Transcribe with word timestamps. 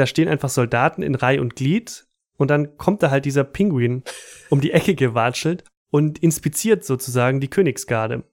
da 0.00 0.06
stehen 0.06 0.28
einfach 0.28 0.48
Soldaten 0.48 1.02
in 1.02 1.14
Reihe 1.14 1.42
und 1.42 1.56
Glied 1.56 2.06
und 2.38 2.50
dann 2.50 2.78
kommt 2.78 3.02
da 3.02 3.10
halt 3.10 3.26
dieser 3.26 3.44
Pinguin 3.44 4.02
um 4.48 4.62
die 4.62 4.70
Ecke 4.70 4.94
gewatschelt 4.94 5.62
und 5.90 6.20
inspiziert 6.20 6.86
sozusagen 6.86 7.38
die 7.38 7.48
Königsgarde. 7.48 8.24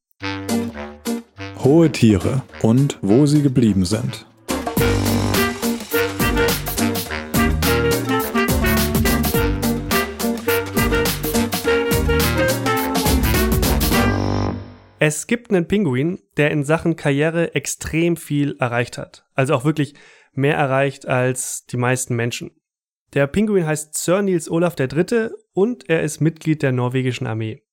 Hohe 1.61 1.91
Tiere 1.91 2.41
und 2.61 2.99
wo 3.01 3.25
sie 3.25 3.41
geblieben 3.41 3.83
sind. 3.83 4.25
Es 14.99 15.27
gibt 15.27 15.51
einen 15.51 15.67
Pinguin, 15.67 16.19
der 16.37 16.51
in 16.51 16.63
Sachen 16.63 16.95
Karriere 16.95 17.55
extrem 17.55 18.15
viel 18.15 18.55
erreicht 18.59 18.97
hat. 18.97 19.25
Also 19.35 19.53
auch 19.53 19.65
wirklich 19.65 19.95
mehr 20.37 20.55
erreicht 20.55 21.07
als 21.07 21.65
die 21.65 21.77
meisten 21.77 22.15
Menschen. 22.15 22.51
Der 23.13 23.27
Pinguin 23.27 23.65
heißt 23.65 23.97
Sir 23.97 24.21
Niels 24.21 24.49
Olaf 24.49 24.75
III. 24.79 25.29
und 25.53 25.89
er 25.89 26.03
ist 26.03 26.19
Mitglied 26.19 26.61
der 26.61 26.71
norwegischen 26.71 27.27
Armee. 27.27 27.63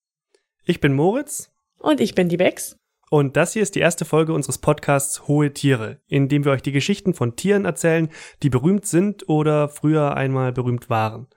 Ich 0.64 0.80
bin 0.80 0.94
Moritz. 0.94 1.50
Und 1.78 2.00
ich 2.00 2.14
bin 2.14 2.28
die 2.28 2.36
Bex. 2.36 2.78
Und 3.10 3.36
das 3.36 3.52
hier 3.52 3.62
ist 3.62 3.74
die 3.74 3.80
erste 3.80 4.04
Folge 4.04 4.32
unseres 4.32 4.58
Podcasts 4.58 5.28
Hohe 5.28 5.52
Tiere, 5.52 6.00
in 6.06 6.28
dem 6.28 6.44
wir 6.44 6.52
euch 6.52 6.62
die 6.62 6.72
Geschichten 6.72 7.14
von 7.14 7.36
Tieren 7.36 7.64
erzählen, 7.64 8.08
die 8.42 8.50
berühmt 8.50 8.86
sind 8.86 9.28
oder 9.28 9.68
früher 9.68 10.16
einmal 10.16 10.52
berühmt 10.52 10.88
waren. 10.88 11.28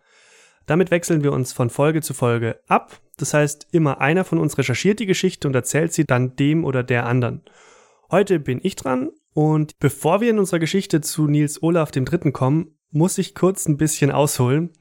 Damit 0.66 0.92
wechseln 0.92 1.24
wir 1.24 1.34
uns 1.34 1.54
von 1.54 1.70
Folge 1.70 2.02
zu 2.02 2.14
Folge 2.14 2.60
ab. 2.68 3.00
Das 3.18 3.34
heißt, 3.34 3.68
immer 3.72 4.00
einer 4.00 4.24
von 4.24 4.38
uns 4.38 4.58
recherchiert 4.58 5.00
die 5.00 5.06
Geschichte 5.06 5.48
und 5.48 5.56
erzählt 5.56 5.94
sie 5.94 6.06
dann 6.06 6.36
dem 6.36 6.66
oder 6.66 6.84
der 6.84 7.06
anderen. 7.06 7.42
Heute 8.12 8.40
bin 8.40 8.60
ich 8.64 8.76
dran 8.76 9.10
und 9.38 9.78
bevor 9.78 10.20
wir 10.20 10.32
in 10.32 10.40
unserer 10.40 10.58
Geschichte 10.58 11.00
zu 11.00 11.28
Nils 11.28 11.62
Olaf 11.62 11.92
dem 11.92 12.06
Dritten 12.06 12.34
kommen, 12.34 12.76
muss 12.90 13.20
ich 13.20 13.36
kurz 13.36 13.68
ein 13.68 13.78
bisschen 13.78 14.10
ausholen. 14.10 14.72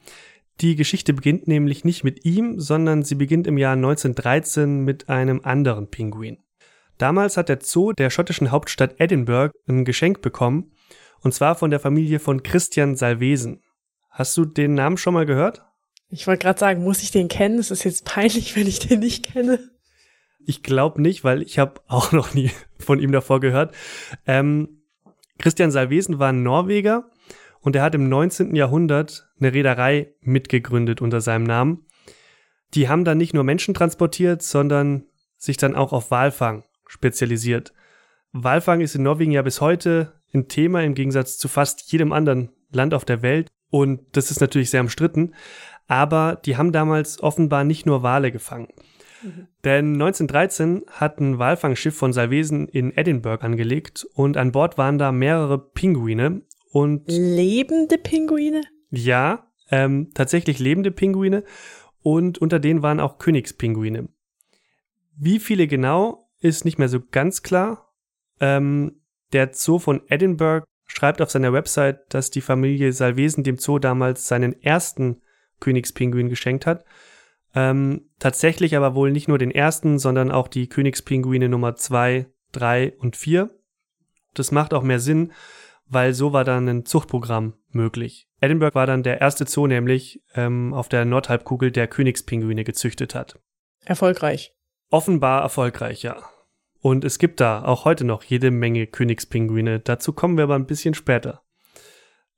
Die 0.62 0.77
Geschichte 0.77 1.12
beginnt 1.12 1.47
nämlich 1.47 1.84
nicht 1.84 2.05
mit 2.05 2.25
ihm, 2.25 2.58
sondern 2.58 3.03
sie 3.03 3.16
beginnt 3.16 3.47
im 3.47 3.58
Jahr 3.58 3.75
1913 3.75 4.81
mit 4.81 5.11
einem 5.11 5.42
anderen 5.44 5.91
Pinguin. 5.91 6.39
Damals 6.97 7.36
hat 7.36 7.50
der 7.50 7.58
Zoo 7.61 7.92
der 7.92 8.08
schottischen 8.08 8.50
Hauptstadt 8.50 8.94
Edinburgh 8.98 9.53
ein 9.69 9.84
Geschenk 9.84 10.22
bekommen, 10.22 10.72
und 11.20 11.34
zwar 11.34 11.55
von 11.55 11.70
der 11.70 11.78
Familie 11.78 12.19
von 12.19 12.42
Christian 12.42 12.97
Salvesen. 12.97 13.62
Hast 14.09 14.38
du 14.38 14.47
den 14.47 14.72
Namen 14.72 14.97
schon 14.97 15.12
mal 15.12 15.27
gehört? 15.27 15.66
Ich 16.09 16.27
wollte 16.27 16.44
gerade 16.44 16.59
sagen, 16.59 16.83
muss 16.83 17.03
ich 17.03 17.11
den 17.11 17.28
kennen? 17.28 17.59
Es 17.59 17.70
ist 17.70 17.84
jetzt 17.84 18.06
peinlich, 18.06 18.56
wenn 18.56 18.66
ich 18.66 18.78
den 18.78 19.00
nicht 19.00 19.34
kenne. 19.34 19.75
Ich 20.47 20.62
glaube 20.62 21.02
nicht, 21.02 21.25
weil 21.25 21.42
ich 21.42 21.58
habe 21.58 21.80
auch 21.89 22.12
noch 22.12 22.34
nie 22.34 22.50
von 22.78 22.98
ihm 23.00 23.12
davor 23.12 23.41
gehört. 23.41 23.75
Ähm, 24.27 24.83
Christian 25.38 25.70
Salvesen 25.70 26.19
war 26.19 26.30
ein 26.30 26.42
Norweger 26.42 27.11
und 27.61 27.77
er 27.77 27.83
hat 27.83 27.94
im 27.94 28.08
19. 28.08 28.55
Jahrhundert 28.55 29.28
eine 29.38 29.53
Reederei 29.53 30.14
mitgegründet 30.20 31.03
unter 31.03 31.20
seinem 31.20 31.44
Namen. 31.44 31.84
Die 32.75 32.88
haben 32.88 33.05
dann 33.05 33.19
nicht 33.19 33.34
nur 33.34 33.44
Menschen 33.44 33.75
transportiert, 33.75 34.42
sondern 34.42 35.05
sich 35.36 35.56
dann 35.56 35.75
auch 35.75 35.92
auf 35.92 36.11
Walfang 36.11 36.64
spezialisiert. 36.86 37.75
Walfang 38.33 38.81
ist 38.81 38.94
in 38.94 39.03
Norwegen 39.03 39.33
ja 39.33 39.42
bis 39.42 39.60
heute 39.60 40.20
ein 40.33 40.48
Thema 40.48 40.83
im 40.83 40.94
Gegensatz 40.94 41.38
zu 41.38 41.48
fast 41.48 41.92
jedem 41.92 42.12
anderen 42.12 42.50
Land 42.70 42.94
auf 42.94 43.05
der 43.05 43.22
Welt 43.22 43.48
und 43.70 44.00
das 44.12 44.31
ist 44.31 44.41
natürlich 44.41 44.70
sehr 44.70 44.81
umstritten 44.81 45.33
aber 45.88 46.41
die 46.44 46.56
haben 46.56 46.72
damals 46.72 47.22
offenbar 47.22 47.64
nicht 47.64 47.86
nur 47.86 48.03
Wale 48.03 48.33
gefangen. 48.33 48.69
Mhm. 49.27 49.48
Denn 49.64 49.92
1913 49.94 50.84
hat 50.91 51.20
ein 51.20 51.38
Walfangschiff 51.38 51.96
von 51.96 52.12
Salvesen 52.12 52.69
in 52.69 52.96
Edinburgh 52.96 53.44
angelegt 53.44 54.06
und 54.14 54.36
an 54.36 54.52
Bord 54.52 54.78
waren 54.78 54.98
da 54.98 55.12
mehrere 55.12 55.58
Pinguine 55.58 56.42
und 56.70 57.02
lebende 57.06 57.98
Pinguine? 57.98 58.62
Ja, 58.91 59.50
ähm, 59.70 60.10
tatsächlich 60.14 60.58
lebende 60.58 60.92
Pinguine 60.92 61.42
und 62.02 62.38
unter 62.38 62.60
denen 62.60 62.82
waren 62.82 63.00
auch 63.00 63.19
Königspinguine. 63.19 64.08
Wie 65.16 65.38
viele 65.41 65.66
genau 65.66 66.31
ist 66.41 66.65
nicht 66.65 66.78
mehr 66.78 66.88
so 66.88 67.00
ganz 67.00 67.42
klar. 67.42 67.92
Ähm, 68.38 69.00
der 69.32 69.50
Zoo 69.53 69.78
von 69.78 70.03
Edinburgh 70.09 70.66
schreibt 70.86 71.20
auf 71.20 71.31
seiner 71.31 71.53
Website, 71.53 72.15
dass 72.15 72.31
die 72.31 72.41
Familie 72.41 72.92
Salvesen 72.92 73.42
dem 73.42 73.59
Zoo 73.59 73.81
damals 73.81 74.28
seinen 74.28 74.62
ersten 74.62 75.22
Königspinguin 75.59 76.28
geschenkt 76.28 76.66
hat. 76.66 76.84
Ähm, 77.56 78.11
tatsächlich 78.19 78.77
aber 78.77 78.94
wohl 78.94 79.11
nicht 79.11 79.28
nur 79.28 79.39
den 79.39 79.50
ersten, 79.50 79.99
sondern 79.99 80.31
auch 80.31 80.47
die 80.47 80.69
Königspinguine 80.69 81.49
Nummer 81.49 81.75
zwei, 81.75 82.27
drei 82.53 82.93
und 82.99 83.17
vier. 83.17 83.59
Das 84.34 84.53
macht 84.53 84.75
auch 84.75 84.83
mehr 84.83 85.00
Sinn, 85.00 85.33
weil 85.87 86.12
so 86.12 86.34
war 86.34 86.45
dann 86.45 86.69
ein 86.69 86.84
Zuchtprogramm 86.84 87.55
möglich. 87.71 88.28
Edinburgh 88.43 88.75
war 88.75 88.87
dann 88.87 89.03
der 89.03 89.22
erste 89.22 89.47
Zoo 89.47 89.66
nämlich 89.66 90.22
ähm, 90.34 90.75
auf 90.75 90.91
der 90.91 91.06
Nordhalbkugel, 91.06 91.71
der 91.71 91.89
Königspinguine 91.89 92.62
gezüchtet 92.62 93.15
hat. 93.15 93.41
Erfolgreich. 93.87 94.55
Offenbar 94.91 95.41
erfolgreich, 95.41 96.03
ja. 96.03 96.16
Und 96.83 97.05
es 97.05 97.19
gibt 97.19 97.41
da 97.41 97.65
auch 97.65 97.87
heute 97.87 98.05
noch 98.05 98.22
jede 98.22 98.50
Menge 98.50 98.87
Königspinguine. 98.87 99.81
Dazu 99.81 100.12
kommen 100.12 100.37
wir 100.37 100.45
aber 100.45 100.56
ein 100.56 100.66
bisschen 100.66 100.93
später. 100.93 101.43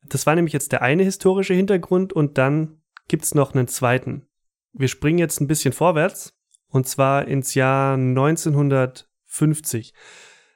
Das 0.04 0.26
war 0.26 0.36
nämlich 0.36 0.52
jetzt 0.52 0.70
der 0.70 0.82
eine 0.82 1.02
historische 1.02 1.54
Hintergrund 1.54 2.12
und 2.12 2.38
dann 2.38 2.80
gibt's 3.08 3.34
noch 3.34 3.54
einen 3.54 3.66
zweiten. 3.66 4.27
Wir 4.72 4.88
springen 4.88 5.18
jetzt 5.18 5.40
ein 5.40 5.46
bisschen 5.46 5.72
vorwärts 5.72 6.32
und 6.70 6.86
zwar 6.86 7.26
ins 7.26 7.54
Jahr 7.54 7.94
1950. 7.94 9.94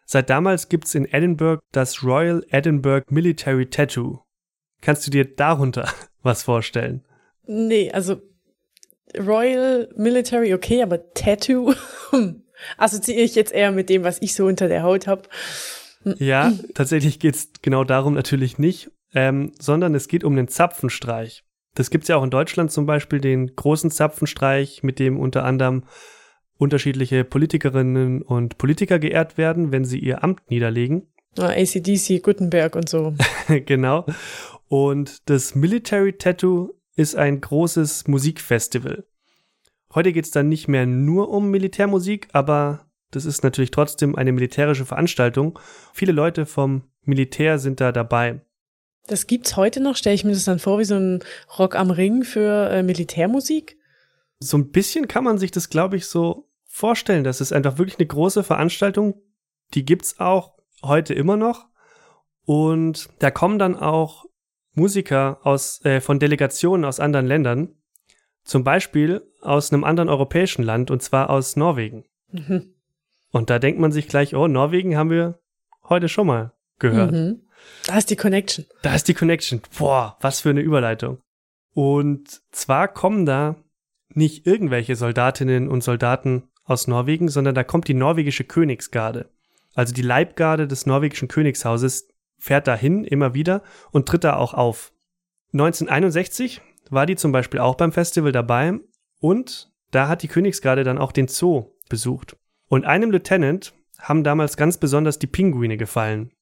Seit 0.05 0.31
damals 0.31 0.69
gibt's 0.69 0.95
in 0.95 1.06
Edinburgh 1.06 1.62
das 1.73 2.05
Royal 2.05 2.45
Edinburgh 2.51 3.06
Military 3.11 3.67
Tattoo. 3.67 4.21
Kannst 4.81 5.06
du 5.06 5.11
dir 5.11 5.25
darunter 5.25 5.89
was 6.22 6.43
vorstellen? 6.43 7.05
Nee, 7.47 7.91
also 7.91 8.21
Royal 9.19 9.89
Military 9.97 10.55
okay, 10.55 10.83
aber 10.83 11.12
Tattoo 11.15 11.75
assoziiere 12.77 13.22
ich 13.22 13.34
jetzt 13.34 13.53
eher 13.53 13.72
mit 13.72 13.89
dem, 13.89 14.05
was 14.05 14.21
ich 14.22 14.34
so 14.34 14.47
unter 14.47 14.69
der 14.69 14.83
Haut 14.83 15.06
habe. 15.06 15.22
Ja, 16.05 16.53
tatsächlich 16.75 17.21
geht's 17.21 17.51
genau 17.62 17.84
darum 17.84 18.15
natürlich 18.15 18.59
nicht, 18.59 18.91
ähm, 19.15 19.53
sondern 19.59 19.95
es 19.95 20.09
geht 20.09 20.25
um 20.25 20.34
den 20.34 20.49
Zapfenstreich. 20.49 21.45
Das 21.75 21.91
gibt's 21.91 22.09
ja 22.09 22.16
auch 22.16 22.25
in 22.25 22.31
Deutschland 22.31 22.71
zum 22.71 22.87
Beispiel, 22.87 23.21
den 23.21 23.55
großen 23.56 23.91
Zapfenstreich, 23.91 24.83
mit 24.83 24.99
dem 24.99 25.19
unter 25.19 25.44
anderem 25.44 25.84
unterschiedliche 26.59 27.25
Politikerinnen 27.25 28.22
und 28.22 28.59
Politiker 28.59 28.99
geehrt 28.99 29.38
werden, 29.38 29.72
wenn 29.72 29.84
sie 29.84 29.99
ihr 29.99 30.22
Amt 30.22 30.50
niederlegen. 30.50 31.09
Ah, 31.38 31.49
ACDC, 31.49 32.22
Gutenberg 32.22 32.77
und 32.77 32.88
so. 32.88 33.15
genau. 33.66 34.06
Und 34.69 35.28
das 35.31 35.55
Military 35.55 36.12
Tattoo 36.12 36.75
ist 36.94 37.16
ein 37.16 37.41
großes 37.41 38.06
Musikfestival. 38.06 39.04
Heute 39.94 40.12
geht's 40.12 40.31
dann 40.31 40.49
nicht 40.49 40.69
mehr 40.69 40.87
nur 40.87 41.31
um 41.31 41.50
Militärmusik, 41.50 42.28
aber 42.33 42.87
das 43.10 43.25
ist 43.25 43.43
natürlich 43.43 43.71
trotzdem 43.71 44.16
eine 44.16 44.33
militärische 44.33 44.87
Veranstaltung. 44.87 45.59
Viele 45.93 46.12
Leute 46.12 46.47
vom 46.47 46.84
Militär 47.03 47.59
sind 47.59 47.81
da 47.81 47.93
dabei. 47.93 48.41
Das 49.07 49.27
gibt's 49.27 49.57
heute 49.57 49.81
noch? 49.81 49.97
Stelle 49.97 50.15
ich 50.15 50.25
mir 50.25 50.33
das 50.33 50.45
dann 50.45 50.59
vor 50.59 50.79
wie 50.79 50.85
so 50.85 50.95
ein 50.95 51.21
Rock 51.59 51.75
am 51.75 51.91
Ring 51.91 52.23
für 52.23 52.71
äh, 52.71 52.83
Militärmusik? 52.83 53.77
So 54.39 54.57
ein 54.57 54.71
bisschen 54.71 55.09
kann 55.09 55.25
man 55.25 55.39
sich 55.39 55.51
das, 55.51 55.71
glaube 55.71 55.97
ich, 55.97 56.07
so 56.07 56.49
vorstellen. 56.67 57.25
Das 57.25 57.41
ist 57.41 57.53
einfach 57.53 57.79
wirklich 57.79 57.99
eine 57.99 58.07
große 58.07 58.43
Veranstaltung. 58.45 59.21
Die 59.75 59.85
gibt's 59.85 60.21
auch 60.21 60.55
heute 60.83 61.15
immer 61.15 61.37
noch. 61.37 61.67
Und 62.45 63.09
da 63.19 63.31
kommen 63.31 63.59
dann 63.59 63.77
auch 63.77 64.25
Musiker 64.75 65.41
aus, 65.45 65.84
äh, 65.84 66.01
von 66.01 66.19
Delegationen 66.19 66.84
aus 66.84 67.01
anderen 67.01 67.27
Ländern. 67.27 67.75
Zum 68.45 68.65
Beispiel 68.65 69.23
aus 69.41 69.73
einem 69.73 69.84
anderen 69.84 70.09
europäischen 70.09 70.63
Land, 70.63 70.91
und 70.91 71.03
zwar 71.03 71.31
aus 71.31 71.57
Norwegen. 71.57 72.05
Mhm. 72.33 72.75
Und 73.31 73.51
da 73.51 73.59
denkt 73.59 73.81
man 73.81 73.93
sich 73.93 74.09
gleich, 74.09 74.34
oh, 74.34 74.49
Norwegen 74.49 74.97
haben 74.97 75.11
wir 75.11 75.41
heute 75.89 76.09
schon 76.09 76.27
mal 76.27 76.53
gehört. 76.79 77.13
Mhm. 77.13 77.43
Da 77.87 77.99
ist 77.99 78.11
die 78.11 78.17
Connection. 78.17 78.67
Da 78.83 78.95
ist 78.95 79.09
die 79.09 79.15
Connection. 79.15 79.62
Boah, 79.77 80.17
was 80.21 80.41
für 80.41 80.50
eine 80.50 80.61
Überleitung. 80.61 81.19
Und 81.75 82.42
zwar 82.51 82.89
kommen 82.89 83.27
da 83.27 83.57
nicht 84.09 84.47
irgendwelche 84.47 84.97
Soldatinnen 84.97 85.69
und 85.69 85.83
Soldaten 85.83 86.45
aus 86.65 86.86
Norwegen, 86.86 87.28
sondern 87.28 87.54
da 87.54 87.65
kommt 87.65 87.89
die 87.89 87.95
norwegische 87.95 88.45
Königsgarde. 88.45 89.31
Also 89.75 89.95
die 89.95 90.03
Leibgarde 90.03 90.69
des 90.69 90.86
norwegischen 90.86 91.28
Königshauses 91.28 92.09
fährt 92.39 92.66
dahin 92.66 93.04
immer 93.04 93.34
wieder 93.34 93.63
und 93.91 94.07
tritt 94.07 94.25
da 94.25 94.36
auch 94.36 94.54
auf. 94.54 94.92
1961 95.53 96.60
war 96.91 97.07
die 97.07 97.16
zum 97.16 97.33
Beispiel 97.33 97.60
auch 97.60 97.77
beim 97.77 97.92
Festival 97.92 98.33
dabei 98.33 98.78
und 99.19 99.72
da 99.91 100.09
hat 100.09 100.22
die 100.22 100.28
Königsgarde 100.28 100.84
dann 100.84 100.98
auch 100.98 101.13
den 101.13 101.28
Zoo 101.28 101.71
besucht. 101.89 102.36
Und 102.69 102.84
einem 102.84 103.10
Lieutenant 103.10 103.75
haben 103.98 104.25
damals 104.25 104.57
ganz 104.57 104.78
besonders 104.78 105.19
die 105.19 105.27
Pinguine 105.27 105.77
gefallen. 105.77 106.33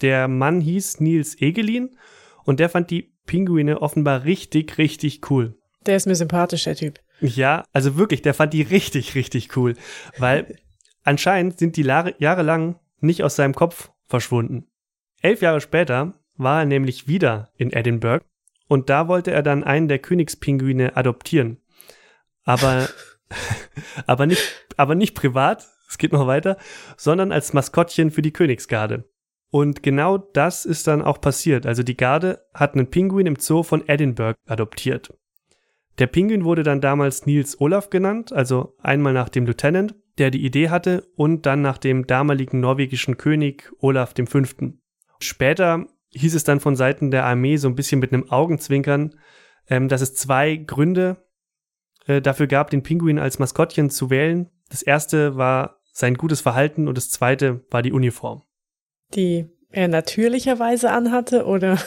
Der 0.00 0.28
Mann 0.28 0.60
hieß 0.60 1.00
Nils 1.00 1.40
Egelin 1.40 1.96
und 2.44 2.60
der 2.60 2.68
fand 2.68 2.90
die 2.90 3.14
Pinguine 3.26 3.80
offenbar 3.80 4.24
richtig, 4.24 4.78
richtig 4.78 5.30
cool. 5.30 5.56
Der 5.86 5.96
ist 5.96 6.06
mir 6.06 6.14
sympathisch, 6.14 6.64
der 6.64 6.76
Typ. 6.76 7.00
Ja, 7.20 7.64
also 7.72 7.96
wirklich, 7.96 8.22
der 8.22 8.34
fand 8.34 8.52
die 8.52 8.62
richtig, 8.62 9.14
richtig 9.14 9.56
cool. 9.56 9.74
Weil 10.18 10.58
anscheinend 11.04 11.58
sind 11.58 11.76
die 11.76 11.82
jahrelang 11.82 12.78
nicht 13.00 13.22
aus 13.22 13.36
seinem 13.36 13.54
Kopf 13.54 13.90
verschwunden. 14.06 14.66
Elf 15.22 15.40
Jahre 15.40 15.60
später 15.60 16.14
war 16.36 16.60
er 16.60 16.66
nämlich 16.66 17.08
wieder 17.08 17.50
in 17.56 17.72
Edinburgh 17.72 18.24
und 18.68 18.90
da 18.90 19.08
wollte 19.08 19.30
er 19.30 19.42
dann 19.42 19.64
einen 19.64 19.88
der 19.88 19.98
Königspinguine 19.98 20.96
adoptieren. 20.96 21.58
Aber, 22.44 22.88
aber 24.06 24.26
nicht, 24.26 24.42
aber 24.76 24.94
nicht 24.94 25.14
privat, 25.14 25.66
es 25.88 25.98
geht 25.98 26.12
noch 26.12 26.26
weiter, 26.26 26.56
sondern 26.96 27.32
als 27.32 27.52
Maskottchen 27.52 28.10
für 28.10 28.22
die 28.22 28.32
Königsgarde. 28.32 29.08
Und 29.50 29.82
genau 29.82 30.18
das 30.18 30.64
ist 30.64 30.86
dann 30.86 31.02
auch 31.02 31.20
passiert. 31.20 31.66
Also 31.66 31.82
die 31.82 31.96
Garde 31.96 32.44
hat 32.52 32.74
einen 32.74 32.90
Pinguin 32.90 33.26
im 33.26 33.36
Zoo 33.36 33.62
von 33.62 33.86
Edinburgh 33.88 34.36
adoptiert. 34.46 35.14
Der 35.98 36.08
Pinguin 36.08 36.44
wurde 36.44 36.64
dann 36.64 36.80
damals 36.80 37.24
Nils 37.24 37.60
Olaf 37.60 37.88
genannt, 37.88 38.32
also 38.32 38.74
einmal 38.82 39.12
nach 39.12 39.28
dem 39.28 39.46
Lieutenant, 39.46 39.94
der 40.18 40.30
die 40.30 40.44
Idee 40.44 40.70
hatte, 40.70 41.06
und 41.14 41.46
dann 41.46 41.62
nach 41.62 41.78
dem 41.78 42.06
damaligen 42.06 42.58
norwegischen 42.58 43.16
König 43.16 43.70
Olaf 43.78 44.14
V. 44.16 44.42
Später 45.20 45.86
hieß 46.10 46.34
es 46.34 46.44
dann 46.44 46.60
von 46.60 46.74
Seiten 46.74 47.10
der 47.10 47.24
Armee 47.24 47.56
so 47.56 47.68
ein 47.68 47.76
bisschen 47.76 48.00
mit 48.00 48.12
einem 48.12 48.30
Augenzwinkern, 48.30 49.14
ähm, 49.68 49.88
dass 49.88 50.00
es 50.00 50.14
zwei 50.14 50.56
Gründe 50.56 51.24
äh, 52.06 52.20
dafür 52.20 52.46
gab, 52.46 52.70
den 52.70 52.82
Pinguin 52.82 53.18
als 53.18 53.38
Maskottchen 53.38 53.90
zu 53.90 54.10
wählen. 54.10 54.50
Das 54.70 54.82
erste 54.82 55.36
war 55.36 55.80
sein 55.92 56.14
gutes 56.14 56.40
Verhalten 56.40 56.88
und 56.88 56.96
das 56.96 57.10
zweite 57.10 57.64
war 57.70 57.82
die 57.82 57.92
Uniform. 57.92 58.42
Die 59.14 59.46
er 59.70 59.88
natürlicherweise 59.88 60.90
anhatte, 60.90 61.44
oder? 61.44 61.78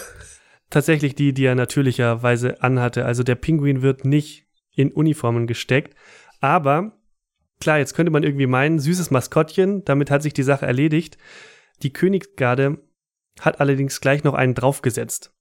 Tatsächlich 0.70 1.16
die, 1.16 1.34
die 1.34 1.46
er 1.46 1.56
natürlicherweise 1.56 2.62
anhatte. 2.62 3.06
Also 3.06 3.24
der 3.24 3.36
Pinguin 3.36 3.82
wird 3.82 4.04
nicht 4.04 4.46
in 4.76 4.92
Uniformen 4.92 5.48
gesteckt. 5.48 5.96
Aber 6.42 6.98
klar, 7.60 7.80
jetzt 7.80 7.94
könnte 7.94 8.12
man 8.12 8.24
irgendwie 8.24 8.48
meinen, 8.48 8.80
süßes 8.80 9.10
Maskottchen, 9.12 9.86
damit 9.86 10.12
hat 10.12 10.22
sich 10.22 10.34
die 10.34 10.44
Sache 10.44 10.66
erledigt. 10.66 11.18
Die 11.82 11.94
Königsgarde 11.94 12.80
hat 13.40 13.62
allerdings 13.62 14.02
gleich 14.02 14.24
noch 14.24 14.34
einen 14.34 14.56
draufgesetzt. 14.56 15.34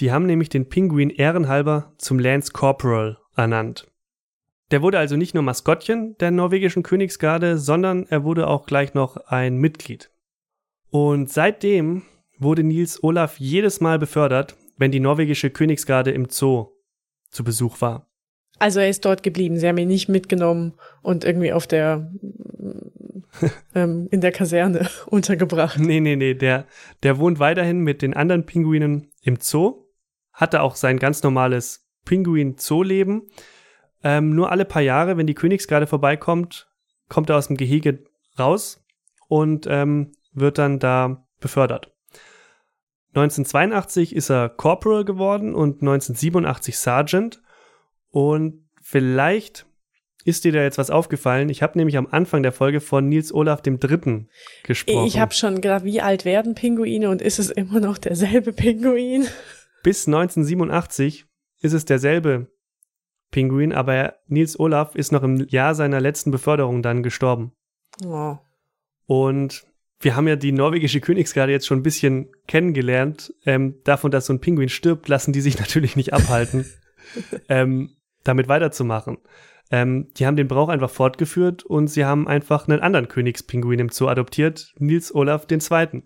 Die 0.00 0.10
haben 0.10 0.26
nämlich 0.26 0.48
den 0.48 0.68
Pinguin 0.68 1.10
ehrenhalber 1.10 1.92
zum 1.98 2.18
Lance 2.18 2.52
Corporal 2.52 3.18
ernannt. 3.36 3.90
Der 4.70 4.80
wurde 4.80 4.98
also 4.98 5.16
nicht 5.16 5.34
nur 5.34 5.42
Maskottchen 5.42 6.16
der 6.18 6.30
norwegischen 6.30 6.82
Königsgarde, 6.82 7.58
sondern 7.58 8.06
er 8.06 8.24
wurde 8.24 8.46
auch 8.46 8.64
gleich 8.64 8.94
noch 8.94 9.16
ein 9.26 9.58
Mitglied. 9.58 10.10
Und 10.92 11.32
seitdem 11.32 12.02
wurde 12.38 12.62
Nils 12.62 13.02
Olaf 13.02 13.40
jedes 13.40 13.80
Mal 13.80 13.98
befördert, 13.98 14.56
wenn 14.76 14.92
die 14.92 15.00
norwegische 15.00 15.48
Königsgarde 15.48 16.10
im 16.10 16.28
Zoo 16.28 16.66
zu 17.30 17.44
Besuch 17.44 17.80
war. 17.80 18.10
Also 18.58 18.78
er 18.78 18.90
ist 18.90 19.06
dort 19.06 19.22
geblieben. 19.22 19.56
Sie 19.56 19.66
haben 19.66 19.78
ihn 19.78 19.88
nicht 19.88 20.10
mitgenommen 20.10 20.74
und 21.00 21.24
irgendwie 21.24 21.54
auf 21.54 21.66
der 21.66 22.12
ähm, 23.74 24.06
in 24.10 24.20
der 24.20 24.32
Kaserne 24.32 24.86
untergebracht. 25.06 25.78
Nee, 25.78 26.00
nee, 26.00 26.14
nee. 26.14 26.34
Der, 26.34 26.66
der 27.02 27.18
wohnt 27.18 27.38
weiterhin 27.38 27.80
mit 27.80 28.02
den 28.02 28.12
anderen 28.12 28.44
Pinguinen 28.44 29.10
im 29.22 29.38
Zoo, 29.40 29.86
hatte 30.30 30.60
auch 30.60 30.76
sein 30.76 30.98
ganz 30.98 31.22
normales 31.22 31.88
Pinguin-Zoo-Leben. 32.04 33.30
Ähm, 34.04 34.34
nur 34.34 34.52
alle 34.52 34.66
paar 34.66 34.82
Jahre, 34.82 35.16
wenn 35.16 35.26
die 35.26 35.34
Königsgarde 35.34 35.86
vorbeikommt, 35.86 36.68
kommt 37.08 37.30
er 37.30 37.38
aus 37.38 37.46
dem 37.46 37.56
Gehege 37.56 38.04
raus 38.38 38.84
und 39.28 39.66
ähm, 39.70 40.12
wird 40.32 40.58
dann 40.58 40.78
da 40.78 41.26
befördert. 41.40 41.92
1982 43.14 44.16
ist 44.16 44.30
er 44.30 44.48
Corporal 44.48 45.04
geworden 45.04 45.54
und 45.54 45.82
1987 45.82 46.78
Sergeant. 46.78 47.42
Und 48.10 48.66
vielleicht 48.80 49.66
ist 50.24 50.44
dir 50.44 50.52
da 50.52 50.62
jetzt 50.62 50.78
was 50.78 50.90
aufgefallen? 50.90 51.48
Ich 51.48 51.62
habe 51.62 51.76
nämlich 51.76 51.96
am 51.96 52.06
Anfang 52.10 52.42
der 52.42 52.52
Folge 52.52 52.80
von 52.80 53.08
Nils 53.08 53.32
Olaf 53.34 53.60
dem 53.60 53.80
Dritten 53.80 54.28
gesprochen. 54.62 55.06
Ich 55.06 55.18
habe 55.18 55.34
schon 55.34 55.56
gedacht, 55.56 55.84
wie 55.84 56.00
alt 56.00 56.24
werden 56.24 56.54
Pinguine 56.54 57.10
und 57.10 57.20
ist 57.20 57.38
es 57.38 57.50
immer 57.50 57.80
noch 57.80 57.98
derselbe 57.98 58.52
Pinguin? 58.52 59.26
Bis 59.82 60.06
1987 60.06 61.26
ist 61.60 61.72
es 61.72 61.84
derselbe 61.84 62.50
Pinguin, 63.30 63.72
aber 63.72 64.14
Nils 64.26 64.58
Olaf 64.58 64.94
ist 64.94 65.12
noch 65.12 65.22
im 65.22 65.46
Jahr 65.48 65.74
seiner 65.74 66.00
letzten 66.00 66.30
Beförderung 66.30 66.82
dann 66.82 67.02
gestorben. 67.02 67.52
Oh. 68.06 68.38
Und 69.06 69.66
wir 70.02 70.16
haben 70.16 70.28
ja 70.28 70.36
die 70.36 70.52
norwegische 70.52 71.00
Königsgarde 71.00 71.52
jetzt 71.52 71.66
schon 71.66 71.78
ein 71.78 71.84
bisschen 71.84 72.28
kennengelernt. 72.46 73.32
Ähm, 73.46 73.76
davon, 73.84 74.10
dass 74.10 74.26
so 74.26 74.32
ein 74.32 74.40
Pinguin 74.40 74.68
stirbt, 74.68 75.08
lassen 75.08 75.32
die 75.32 75.40
sich 75.40 75.58
natürlich 75.60 75.96
nicht 75.96 76.12
abhalten, 76.12 76.66
ähm, 77.48 77.90
damit 78.24 78.48
weiterzumachen. 78.48 79.18
Ähm, 79.70 80.08
die 80.16 80.26
haben 80.26 80.36
den 80.36 80.48
Brauch 80.48 80.68
einfach 80.68 80.90
fortgeführt 80.90 81.64
und 81.64 81.88
sie 81.88 82.04
haben 82.04 82.28
einfach 82.28 82.68
einen 82.68 82.80
anderen 82.80 83.08
Königspinguin 83.08 83.78
im 83.78 83.88
Zoo 83.88 84.08
adoptiert, 84.08 84.74
Nils 84.78 85.14
Olaf 85.14 85.46
II. 85.50 86.02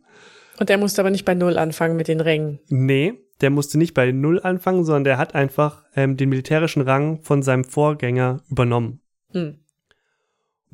Und 0.59 0.69
der 0.69 0.79
musste 0.79 1.03
aber 1.03 1.11
nicht 1.11 1.25
bei 1.25 1.35
Null 1.35 1.59
anfangen 1.59 1.97
mit 1.97 2.09
den 2.09 2.21
Rängen. 2.21 2.61
Nee, 2.69 3.15
der 3.41 3.51
musste 3.51 3.77
nicht 3.77 3.93
bei 3.93 4.13
Null 4.13 4.41
anfangen, 4.41 4.85
sondern 4.85 5.05
der 5.05 5.19
hat 5.19 5.35
einfach 5.35 5.85
ähm, 5.95 6.17
den 6.17 6.29
militärischen 6.29 6.83
Rang 6.83 7.23
von 7.23 7.43
seinem 7.43 7.65
Vorgänger 7.65 8.43
übernommen. 8.49 9.01
Hm. 9.33 9.59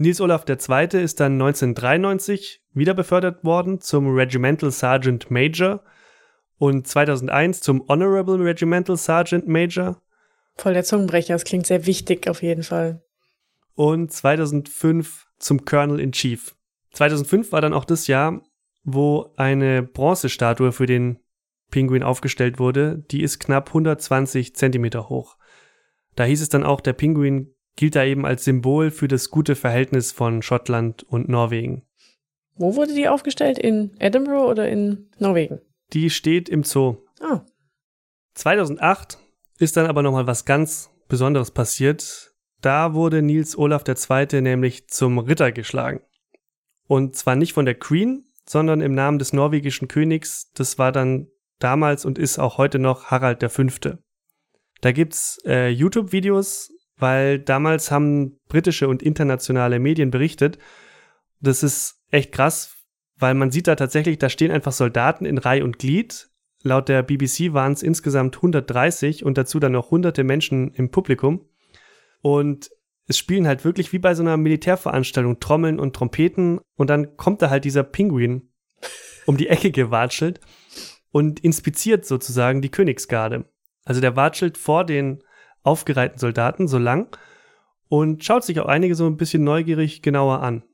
Nils 0.02 0.20
Olaf 0.20 0.44
II. 0.48 1.00
ist 1.00 1.20
dann 1.20 1.34
1993 1.34 2.60
wieder 2.74 2.92
befördert 2.92 3.44
worden 3.44 3.80
zum 3.80 4.12
Regimental 4.12 4.72
Sergeant 4.72 5.30
Major 5.30 5.84
und 6.58 6.88
2001 6.88 7.60
zum 7.60 7.86
Honorable 7.88 8.44
Regimental 8.44 8.96
Sergeant 8.96 9.46
Major. 9.46 10.02
Voll 10.56 10.74
der 10.74 10.82
Zungenbrecher, 10.82 11.34
das 11.34 11.44
klingt 11.44 11.68
sehr 11.68 11.86
wichtig 11.86 12.28
auf 12.28 12.42
jeden 12.42 12.64
Fall. 12.64 13.04
Und 13.74 14.12
2005 14.12 15.28
zum 15.38 15.64
Colonel 15.64 16.00
in 16.00 16.10
Chief. 16.10 16.56
2005 16.94 17.52
war 17.52 17.60
dann 17.60 17.72
auch 17.72 17.84
das 17.84 18.08
Jahr, 18.08 18.42
wo 18.82 19.32
eine 19.36 19.84
Bronzestatue 19.84 20.72
für 20.72 20.86
den 20.86 21.20
Pinguin 21.70 22.02
aufgestellt 22.02 22.58
wurde. 22.58 23.04
Die 23.12 23.22
ist 23.22 23.38
knapp 23.38 23.68
120 23.68 24.56
Zentimeter 24.56 25.08
hoch. 25.08 25.36
Da 26.16 26.24
hieß 26.24 26.42
es 26.42 26.48
dann 26.48 26.64
auch, 26.64 26.80
der 26.80 26.92
Pinguin 26.92 27.54
gilt 27.76 27.96
da 27.96 28.04
eben 28.04 28.26
als 28.26 28.44
Symbol 28.44 28.90
für 28.90 29.08
das 29.08 29.30
gute 29.30 29.54
Verhältnis 29.54 30.12
von 30.12 30.42
Schottland 30.42 31.02
und 31.02 31.28
Norwegen. 31.28 31.82
Wo 32.54 32.76
wurde 32.76 32.94
die 32.94 33.08
aufgestellt? 33.08 33.58
In 33.58 33.96
Edinburgh 33.98 34.46
oder 34.50 34.68
in 34.68 35.10
Norwegen? 35.18 35.60
Die 35.92 36.10
steht 36.10 36.48
im 36.48 36.64
Zoo. 36.64 36.96
Ah. 37.20 37.42
2008 38.34 39.18
ist 39.58 39.76
dann 39.76 39.86
aber 39.86 40.02
nochmal 40.02 40.26
was 40.26 40.44
ganz 40.44 40.90
Besonderes 41.08 41.50
passiert. 41.50 42.34
Da 42.60 42.94
wurde 42.94 43.22
Nils 43.22 43.56
Olaf 43.58 43.84
II. 43.86 44.40
nämlich 44.40 44.88
zum 44.88 45.18
Ritter 45.18 45.52
geschlagen. 45.52 46.00
Und 46.86 47.16
zwar 47.16 47.36
nicht 47.36 47.52
von 47.52 47.64
der 47.64 47.74
Queen, 47.74 48.24
sondern 48.48 48.80
im 48.80 48.94
Namen 48.94 49.18
des 49.18 49.32
norwegischen 49.32 49.88
Königs. 49.88 50.50
Das 50.54 50.78
war 50.78 50.92
dann 50.92 51.28
damals 51.58 52.04
und 52.04 52.18
ist 52.18 52.38
auch 52.38 52.58
heute 52.58 52.78
noch 52.78 53.06
Harald 53.06 53.42
V. 53.50 53.64
Da 54.80 54.92
gibt's 54.92 55.38
äh, 55.44 55.68
YouTube-Videos 55.68 56.72
weil 57.02 57.40
damals 57.40 57.90
haben 57.90 58.38
britische 58.48 58.88
und 58.88 59.02
internationale 59.02 59.78
Medien 59.80 60.10
berichtet. 60.10 60.56
Das 61.40 61.62
ist 61.62 62.00
echt 62.10 62.32
krass, 62.32 62.76
weil 63.16 63.34
man 63.34 63.50
sieht 63.50 63.66
da 63.66 63.74
tatsächlich, 63.74 64.18
da 64.18 64.30
stehen 64.30 64.52
einfach 64.52 64.72
Soldaten 64.72 65.26
in 65.26 65.36
Reih 65.36 65.64
und 65.64 65.78
Glied. 65.78 66.30
Laut 66.62 66.88
der 66.88 67.02
BBC 67.02 67.52
waren 67.52 67.72
es 67.72 67.82
insgesamt 67.82 68.36
130 68.36 69.24
und 69.24 69.36
dazu 69.36 69.58
dann 69.58 69.72
noch 69.72 69.90
hunderte 69.90 70.22
Menschen 70.22 70.72
im 70.74 70.90
Publikum. 70.90 71.44
Und 72.20 72.70
es 73.08 73.18
spielen 73.18 73.48
halt 73.48 73.64
wirklich 73.64 73.92
wie 73.92 73.98
bei 73.98 74.14
so 74.14 74.22
einer 74.22 74.36
Militärveranstaltung 74.36 75.40
Trommeln 75.40 75.80
und 75.80 75.96
Trompeten 75.96 76.60
und 76.76 76.88
dann 76.88 77.16
kommt 77.16 77.42
da 77.42 77.50
halt 77.50 77.64
dieser 77.64 77.82
Pinguin 77.82 78.52
um 79.26 79.36
die 79.36 79.48
Ecke 79.48 79.72
gewatschelt 79.72 80.40
und 81.10 81.40
inspiziert 81.40 82.06
sozusagen 82.06 82.62
die 82.62 82.70
Königsgarde. 82.70 83.44
Also 83.84 84.00
der 84.00 84.14
watschelt 84.14 84.56
vor 84.56 84.84
den 84.84 85.24
aufgereihten 85.62 86.18
Soldaten 86.18 86.68
so 86.68 86.78
lang 86.78 87.16
und 87.88 88.24
schaut 88.24 88.44
sich 88.44 88.58
auch 88.60 88.66
einige 88.66 88.94
so 88.94 89.06
ein 89.06 89.16
bisschen 89.16 89.44
neugierig 89.44 90.02
genauer 90.02 90.40
an. 90.40 90.64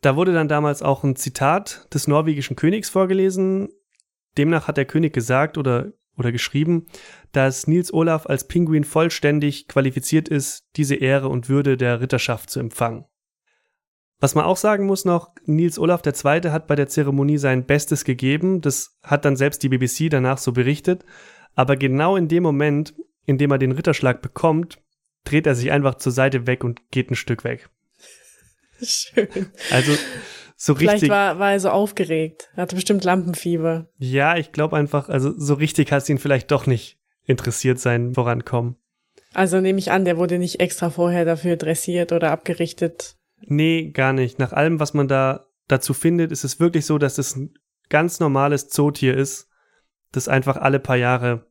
Da 0.00 0.16
wurde 0.16 0.32
dann 0.32 0.48
damals 0.48 0.82
auch 0.82 1.04
ein 1.04 1.16
Zitat 1.16 1.92
des 1.92 2.06
norwegischen 2.06 2.56
Königs 2.56 2.88
vorgelesen. 2.88 3.68
Demnach 4.38 4.68
hat 4.68 4.76
der 4.76 4.84
König 4.84 5.12
gesagt 5.12 5.58
oder, 5.58 5.92
oder 6.16 6.32
geschrieben, 6.32 6.86
dass 7.32 7.66
Nils 7.66 7.92
Olaf 7.92 8.26
als 8.26 8.46
Pinguin 8.46 8.84
vollständig 8.84 9.68
qualifiziert 9.68 10.28
ist, 10.28 10.66
diese 10.76 10.94
Ehre 10.94 11.28
und 11.28 11.48
Würde 11.48 11.76
der 11.76 12.00
Ritterschaft 12.00 12.50
zu 12.50 12.60
empfangen. 12.60 13.06
Was 14.18 14.34
man 14.34 14.44
auch 14.44 14.56
sagen 14.56 14.86
muss 14.86 15.04
noch, 15.04 15.32
Nils 15.44 15.78
Olaf 15.78 16.02
II. 16.06 16.50
hat 16.50 16.66
bei 16.66 16.74
der 16.74 16.88
Zeremonie 16.88 17.36
sein 17.36 17.66
Bestes 17.66 18.04
gegeben. 18.04 18.62
Das 18.62 18.98
hat 19.02 19.24
dann 19.24 19.36
selbst 19.36 19.62
die 19.62 19.68
BBC 19.68 20.10
danach 20.10 20.38
so 20.38 20.52
berichtet. 20.52 21.04
Aber 21.54 21.76
genau 21.76 22.16
in 22.16 22.28
dem 22.28 22.42
Moment, 22.42 22.94
indem 23.26 23.50
er 23.50 23.58
den 23.58 23.72
Ritterschlag 23.72 24.22
bekommt, 24.22 24.78
dreht 25.24 25.46
er 25.46 25.54
sich 25.54 25.70
einfach 25.70 25.96
zur 25.96 26.12
Seite 26.12 26.46
weg 26.46 26.64
und 26.64 26.90
geht 26.90 27.10
ein 27.10 27.16
Stück 27.16 27.44
weg. 27.44 27.68
Schön. 28.82 29.50
Also 29.70 29.92
so 30.56 30.74
Vielleicht 30.74 30.94
richtig. 30.94 31.10
war, 31.10 31.38
war 31.38 31.52
er 31.52 31.60
so 31.60 31.68
aufgeregt. 31.68 32.48
Er 32.56 32.62
hatte 32.62 32.76
bestimmt 32.76 33.04
Lampenfieber. 33.04 33.88
Ja, 33.98 34.36
ich 34.36 34.52
glaube 34.52 34.76
einfach, 34.76 35.08
also 35.08 35.32
so 35.36 35.54
richtig 35.54 35.92
hat 35.92 36.02
es 36.02 36.08
ihn 36.08 36.18
vielleicht 36.18 36.50
doch 36.50 36.66
nicht 36.66 36.98
interessiert 37.24 37.78
sein 37.78 38.14
Vorankommen. 38.14 38.76
Also 39.34 39.60
nehme 39.60 39.78
ich 39.78 39.90
an, 39.90 40.06
der 40.06 40.16
wurde 40.16 40.38
nicht 40.38 40.60
extra 40.60 40.88
vorher 40.88 41.26
dafür 41.26 41.56
dressiert 41.56 42.12
oder 42.12 42.30
abgerichtet. 42.30 43.16
Nee, 43.42 43.90
gar 43.90 44.14
nicht. 44.14 44.38
Nach 44.38 44.52
allem, 44.52 44.80
was 44.80 44.94
man 44.94 45.08
da 45.08 45.46
dazu 45.68 45.92
findet, 45.92 46.32
ist 46.32 46.44
es 46.44 46.58
wirklich 46.58 46.86
so, 46.86 46.96
dass 46.96 47.18
es 47.18 47.36
ein 47.36 47.54
ganz 47.90 48.18
normales 48.18 48.68
Zootier 48.68 49.14
ist, 49.14 49.48
das 50.12 50.28
einfach 50.28 50.56
alle 50.56 50.78
paar 50.80 50.96
Jahre 50.96 51.46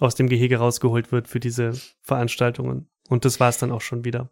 aus 0.00 0.14
dem 0.14 0.28
Gehege 0.28 0.58
rausgeholt 0.58 1.12
wird 1.12 1.28
für 1.28 1.40
diese 1.40 1.72
Veranstaltungen. 2.00 2.88
Und 3.08 3.24
das 3.24 3.40
war 3.40 3.48
es 3.48 3.58
dann 3.58 3.72
auch 3.72 3.80
schon 3.80 4.04
wieder. 4.04 4.30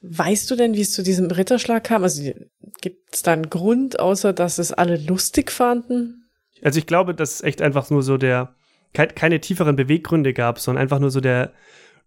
Weißt 0.00 0.50
du 0.50 0.56
denn, 0.56 0.74
wie 0.74 0.80
es 0.80 0.92
zu 0.92 1.02
diesem 1.02 1.30
Ritterschlag 1.30 1.84
kam? 1.84 2.02
Also 2.02 2.32
gibt 2.80 3.14
es 3.14 3.22
da 3.22 3.32
einen 3.32 3.50
Grund, 3.50 3.98
außer 3.98 4.32
dass 4.32 4.58
es 4.58 4.72
alle 4.72 4.96
lustig 4.96 5.50
fanden? 5.50 6.28
Also 6.62 6.78
ich 6.78 6.86
glaube, 6.86 7.14
dass 7.14 7.34
es 7.34 7.42
echt 7.42 7.62
einfach 7.62 7.90
nur 7.90 8.02
so 8.02 8.16
der, 8.16 8.54
keine 8.92 9.40
tieferen 9.40 9.76
Beweggründe 9.76 10.32
gab, 10.32 10.60
sondern 10.60 10.82
einfach 10.82 11.00
nur 11.00 11.10
so 11.10 11.20
der 11.20 11.52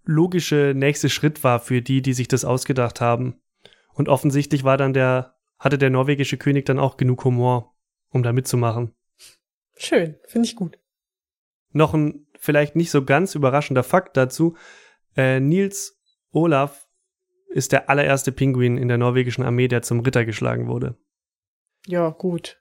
logische 0.04 0.74
nächste 0.76 1.10
Schritt 1.10 1.44
war 1.44 1.60
für 1.60 1.82
die, 1.82 2.02
die 2.02 2.14
sich 2.14 2.28
das 2.28 2.46
ausgedacht 2.46 3.02
haben. 3.02 3.40
Und 3.94 4.10
offensichtlich 4.10 4.64
war 4.64 4.78
dann 4.78 4.94
der, 4.94 5.36
hatte 5.60 5.78
der 5.78 5.90
norwegische 5.90 6.38
König 6.38 6.66
dann 6.66 6.80
auch 6.80 6.98
genug 6.98 7.24
Humor, 7.24 7.76
um 8.10 8.24
da 8.24 8.34
mitzumachen. 8.34 8.94
Schön, 9.78 10.16
finde 10.26 10.48
ich 10.48 10.56
gut. 10.56 10.80
Noch 11.72 11.94
ein 11.94 12.26
vielleicht 12.42 12.76
nicht 12.76 12.92
so 12.92 13.06
ganz 13.06 13.36
überraschender 13.36 13.84
Fakt 13.84 14.18
dazu. 14.18 14.58
Äh, 15.16 15.40
Nils 15.40 16.02
Olaf 16.32 16.88
ist 17.50 17.72
der 17.72 17.90
allererste 17.90 18.32
Pinguin 18.32 18.78
in 18.78 18.88
der 18.88 18.98
norwegischen 18.98 19.44
Armee, 19.44 19.68
der 19.68 19.84
zum 19.84 20.00
Ritter 20.00 20.26
geschlagen 20.26 20.68
wurde. 20.68 20.98
Ja, 21.88 22.10
gut. 22.10 22.60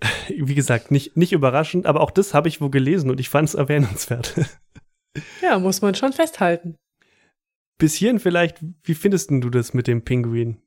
Wie 0.28 0.54
gesagt, 0.54 0.90
nicht, 0.90 1.16
nicht 1.16 1.32
überraschend, 1.32 1.86
aber 1.86 2.00
auch 2.00 2.10
das 2.10 2.34
habe 2.34 2.48
ich 2.48 2.60
wo 2.60 2.70
gelesen 2.70 3.10
und 3.10 3.20
ich 3.20 3.28
fand 3.28 3.48
es 3.48 3.54
erwähnenswert. 3.54 4.34
Ja, 5.42 5.58
muss 5.58 5.82
man 5.82 5.94
schon 5.94 6.12
festhalten. 6.12 6.76
Bis 7.78 7.94
hierhin 7.94 8.18
vielleicht, 8.18 8.58
wie 8.82 8.94
findest 8.94 9.30
du 9.30 9.50
das 9.50 9.74
mit 9.74 9.86
dem 9.86 10.02
Pinguin? 10.02 10.62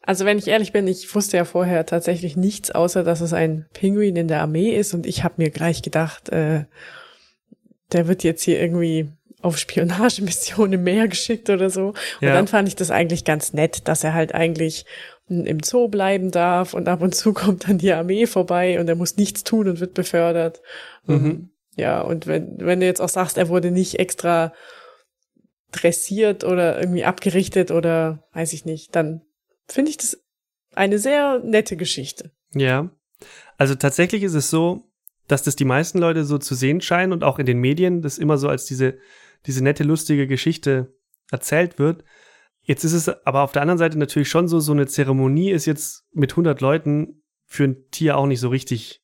Also 0.00 0.24
wenn 0.24 0.38
ich 0.38 0.48
ehrlich 0.48 0.72
bin, 0.72 0.88
ich 0.88 1.14
wusste 1.14 1.36
ja 1.36 1.44
vorher 1.44 1.84
tatsächlich 1.84 2.36
nichts, 2.36 2.70
außer 2.70 3.04
dass 3.04 3.20
es 3.20 3.32
ein 3.32 3.66
Pinguin 3.74 4.16
in 4.16 4.28
der 4.28 4.40
Armee 4.40 4.70
ist 4.70 4.94
und 4.94 5.04
ich 5.04 5.24
habe 5.24 5.34
mir 5.38 5.50
gleich 5.50 5.82
gedacht, 5.82 6.30
äh, 6.30 6.64
der 7.92 8.08
wird 8.08 8.24
jetzt 8.24 8.42
hier 8.42 8.60
irgendwie 8.60 9.08
auf 9.42 9.58
Spionagemission 9.58 10.72
im 10.72 10.82
Meer 10.82 11.08
geschickt 11.08 11.50
oder 11.50 11.70
so. 11.70 11.88
Und 11.88 11.96
ja. 12.20 12.32
dann 12.32 12.48
fand 12.48 12.68
ich 12.68 12.76
das 12.76 12.90
eigentlich 12.90 13.24
ganz 13.24 13.52
nett, 13.52 13.86
dass 13.86 14.02
er 14.02 14.14
halt 14.14 14.34
eigentlich 14.34 14.86
im 15.28 15.60
Zoo 15.62 15.88
bleiben 15.88 16.30
darf 16.30 16.72
und 16.72 16.88
ab 16.88 17.02
und 17.02 17.14
zu 17.14 17.32
kommt 17.32 17.68
dann 17.68 17.78
die 17.78 17.92
Armee 17.92 18.26
vorbei 18.26 18.78
und 18.78 18.88
er 18.88 18.94
muss 18.94 19.16
nichts 19.16 19.44
tun 19.44 19.68
und 19.68 19.80
wird 19.80 19.94
befördert. 19.94 20.62
Mhm. 21.06 21.50
Ja, 21.76 22.00
und 22.00 22.26
wenn, 22.26 22.56
wenn 22.58 22.80
du 22.80 22.86
jetzt 22.86 23.00
auch 23.00 23.08
sagst, 23.08 23.36
er 23.36 23.48
wurde 23.48 23.70
nicht 23.70 23.98
extra 23.98 24.52
dressiert 25.72 26.44
oder 26.44 26.78
irgendwie 26.80 27.04
abgerichtet 27.04 27.70
oder 27.70 28.24
weiß 28.32 28.52
ich 28.52 28.64
nicht, 28.64 28.94
dann 28.94 29.22
finde 29.68 29.90
ich 29.90 29.96
das 29.96 30.18
eine 30.74 30.98
sehr 30.98 31.40
nette 31.40 31.76
Geschichte. 31.76 32.30
Ja. 32.54 32.90
Also 33.58 33.74
tatsächlich 33.74 34.22
ist 34.22 34.34
es 34.34 34.48
so, 34.48 34.85
dass 35.28 35.42
das 35.42 35.56
die 35.56 35.64
meisten 35.64 35.98
Leute 35.98 36.24
so 36.24 36.38
zu 36.38 36.54
sehen 36.54 36.80
scheinen 36.80 37.12
und 37.12 37.24
auch 37.24 37.38
in 37.38 37.46
den 37.46 37.58
Medien 37.58 38.02
das 38.02 38.18
immer 38.18 38.38
so 38.38 38.48
als 38.48 38.64
diese 38.64 38.98
diese 39.46 39.62
nette, 39.62 39.84
lustige 39.84 40.26
Geschichte 40.26 40.94
erzählt 41.30 41.78
wird. 41.78 42.04
Jetzt 42.62 42.84
ist 42.84 42.92
es 42.92 43.08
aber 43.08 43.42
auf 43.42 43.52
der 43.52 43.62
anderen 43.62 43.78
Seite 43.78 43.98
natürlich 43.98 44.28
schon 44.28 44.48
so, 44.48 44.60
so 44.60 44.72
eine 44.72 44.86
Zeremonie 44.86 45.50
ist 45.50 45.66
jetzt 45.66 46.04
mit 46.12 46.32
100 46.32 46.60
Leuten 46.60 47.22
für 47.44 47.64
ein 47.64 47.76
Tier 47.90 48.16
auch 48.16 48.26
nicht 48.26 48.40
so 48.40 48.48
richtig, 48.48 49.02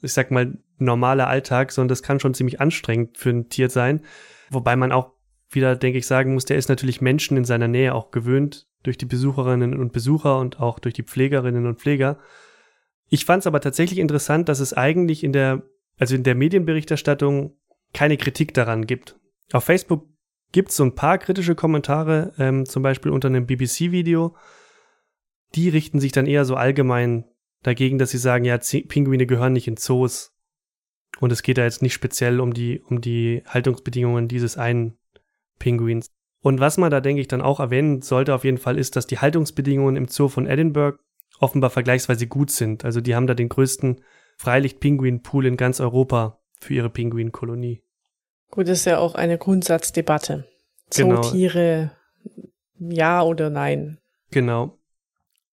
ich 0.00 0.12
sag 0.12 0.30
mal, 0.30 0.58
normaler 0.78 1.28
Alltag, 1.28 1.70
sondern 1.70 1.88
das 1.88 2.02
kann 2.02 2.20
schon 2.20 2.34
ziemlich 2.34 2.60
anstrengend 2.60 3.18
für 3.18 3.30
ein 3.30 3.48
Tier 3.48 3.68
sein. 3.68 4.00
Wobei 4.50 4.74
man 4.76 4.92
auch 4.92 5.12
wieder, 5.50 5.76
denke 5.76 5.98
ich, 5.98 6.06
sagen 6.06 6.34
muss, 6.34 6.46
der 6.46 6.56
ist 6.56 6.68
natürlich 6.68 7.00
Menschen 7.00 7.36
in 7.36 7.44
seiner 7.44 7.68
Nähe 7.68 7.94
auch 7.94 8.10
gewöhnt 8.10 8.66
durch 8.84 8.96
die 8.96 9.06
Besucherinnen 9.06 9.78
und 9.78 9.92
Besucher 9.92 10.38
und 10.38 10.60
auch 10.60 10.78
durch 10.78 10.94
die 10.94 11.02
Pflegerinnen 11.02 11.66
und 11.66 11.80
Pfleger. 11.80 12.18
Ich 13.08 13.24
fand 13.24 13.40
es 13.40 13.46
aber 13.46 13.60
tatsächlich 13.60 13.98
interessant, 13.98 14.48
dass 14.48 14.60
es 14.60 14.74
eigentlich 14.74 15.24
in 15.24 15.32
der, 15.32 15.62
also 15.98 16.14
in 16.14 16.22
der 16.22 16.34
Medienberichterstattung 16.34 17.56
keine 17.94 18.16
Kritik 18.16 18.54
daran 18.54 18.86
gibt. 18.86 19.18
Auf 19.52 19.64
Facebook 19.64 20.06
gibt 20.52 20.70
es 20.70 20.76
so 20.76 20.84
ein 20.84 20.94
paar 20.94 21.18
kritische 21.18 21.54
Kommentare, 21.54 22.32
ähm, 22.38 22.66
zum 22.66 22.82
Beispiel 22.82 23.10
unter 23.10 23.28
einem 23.28 23.46
BBC-Video. 23.46 24.36
Die 25.54 25.68
richten 25.68 26.00
sich 26.00 26.12
dann 26.12 26.26
eher 26.26 26.44
so 26.44 26.54
allgemein 26.54 27.24
dagegen, 27.62 27.98
dass 27.98 28.10
sie 28.10 28.18
sagen, 28.18 28.44
ja, 28.44 28.60
Z 28.60 28.88
Pinguine 28.88 29.26
gehören 29.26 29.54
nicht 29.54 29.68
in 29.68 29.76
Zoos. 29.76 30.34
Und 31.20 31.32
es 31.32 31.42
geht 31.42 31.58
da 31.58 31.64
jetzt 31.64 31.82
nicht 31.82 31.94
speziell 31.94 32.40
um 32.40 32.52
die, 32.52 32.80
um 32.80 33.00
die 33.00 33.42
Haltungsbedingungen 33.46 34.28
dieses 34.28 34.56
einen 34.56 34.98
Pinguins. 35.58 36.10
Und 36.40 36.60
was 36.60 36.78
man 36.78 36.90
da, 36.90 37.00
denke 37.00 37.20
ich, 37.20 37.28
dann 37.28 37.42
auch 37.42 37.58
erwähnen 37.58 38.02
sollte 38.02 38.34
auf 38.34 38.44
jeden 38.44 38.58
Fall 38.58 38.78
ist, 38.78 38.94
dass 38.94 39.06
die 39.06 39.18
Haltungsbedingungen 39.18 39.96
im 39.96 40.06
Zoo 40.06 40.28
von 40.28 40.46
Edinburgh 40.46 40.98
offenbar 41.40 41.70
vergleichsweise 41.70 42.26
gut 42.26 42.50
sind. 42.50 42.84
Also 42.84 43.00
die 43.00 43.14
haben 43.14 43.26
da 43.26 43.34
den 43.34 43.48
größten 43.48 44.02
Freilicht-Pinguin-Pool 44.38 45.46
in 45.46 45.56
ganz 45.56 45.80
Europa 45.80 46.38
für 46.60 46.74
ihre 46.74 46.90
Pinguinkolonie. 46.90 47.82
Gut, 48.50 48.68
das 48.68 48.78
ist 48.78 48.84
ja 48.86 48.98
auch 48.98 49.14
eine 49.14 49.38
Grundsatzdebatte. 49.38 50.46
Genau. 50.94 51.20
Zootiere, 51.20 51.92
ja 52.78 53.22
oder 53.22 53.50
nein. 53.50 53.98
Genau. 54.30 54.78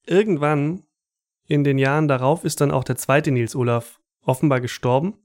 Irgendwann 0.05 0.83
in 1.47 1.63
den 1.63 1.77
Jahren 1.77 2.07
darauf 2.07 2.43
ist 2.43 2.61
dann 2.61 2.71
auch 2.71 2.83
der 2.83 2.95
zweite 2.95 3.31
Nils 3.31 3.55
Olaf 3.55 3.99
offenbar 4.21 4.61
gestorben. 4.61 5.19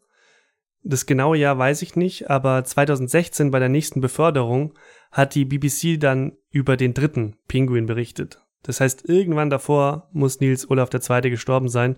Das 0.83 1.07
genaue 1.07 1.37
Jahr 1.37 1.59
weiß 1.59 1.83
ich 1.83 1.97
nicht, 1.97 2.31
aber 2.31 2.65
2016 2.65 3.51
bei 3.51 3.59
der 3.59 3.69
nächsten 3.69 4.01
Beförderung 4.01 4.75
hat 5.13 5.35
die 5.35 5.45
BBC 5.45 6.01
dann 6.01 6.37
über 6.51 6.77
den 6.77 6.95
dritten 6.95 7.37
Pinguin 7.49 7.87
berichtet. 7.87 8.41
Das 8.63 8.81
heißt, 8.81 9.09
irgendwann 9.09 9.51
davor 9.51 10.09
muss 10.13 10.41
Nils 10.41 10.69
Olaf 10.71 10.91
II. 10.93 11.31
gestorben 11.31 11.69
sein 11.69 11.97